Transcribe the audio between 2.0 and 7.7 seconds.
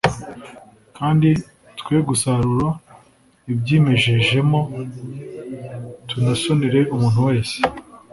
gusarura ibyimejejemo tunasonere umuntu wese